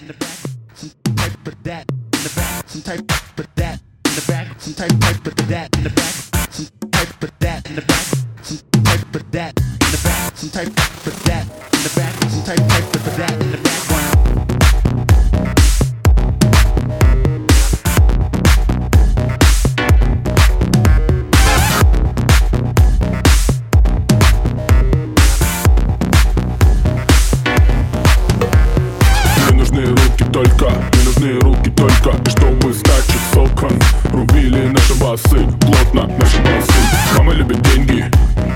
[0.00, 0.38] in the back,
[0.74, 3.00] some type of that in the back, some type
[3.38, 7.22] of that in the back, some type type of that in the back, some type
[7.22, 8.04] of that in the back,
[8.42, 10.68] some type of that in the back, some type
[11.06, 11.57] of that
[30.38, 32.12] только, мне нужны руки только.
[32.30, 33.76] Чтобы стать часоком
[34.12, 36.72] Рубили наши басы, плотно наши басы.
[37.16, 38.04] Мама любит деньги,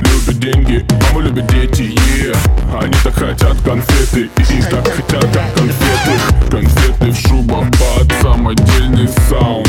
[0.01, 0.87] любит деньги.
[1.09, 2.37] Мама любит дети, yeah.
[2.81, 4.31] Они так хотят конфеты.
[4.39, 5.27] И их так хотят,
[5.57, 6.51] конфеты.
[6.51, 9.69] Конфеты в шубах под самодельный саунд.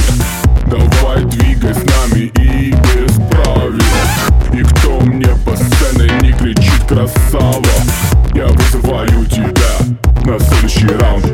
[0.67, 3.81] Давай двигай с нами и без правил.
[4.53, 7.63] И кто мне по сцене не кричит красава?
[8.35, 9.95] Я вызываю тебя
[10.25, 11.32] на следующий раунд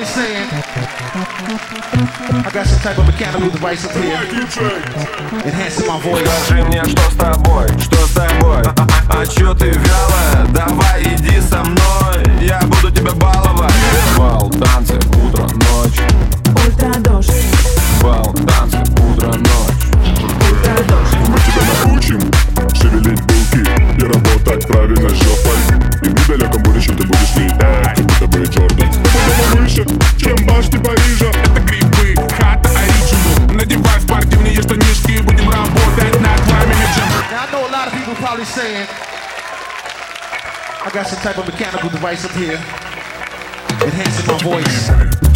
[0.00, 0.48] probably saying,
[2.44, 4.16] I got some type of mechanical device up here.
[5.44, 6.26] Enhancing my voice.
[6.46, 8.62] Скажи мне, что с тобой, что с тобой?
[8.62, 10.46] А, а, а чё ты вялая?
[10.52, 12.40] Давай иди со мной.
[12.40, 13.72] Я буду тебя баловать.
[14.16, 16.00] Бал, танцы, утро, ночь.
[16.66, 17.32] Ультрадождь,
[18.02, 19.84] Бал, танцы, утро, ночь.
[20.50, 22.20] Ультрадождь, Мы тебя научим
[22.74, 25.49] шевелить булки и работать правильно жопой
[38.60, 38.86] saying,
[40.82, 42.60] I got some type of mechanical device up here
[43.80, 45.29] enhancing my voice.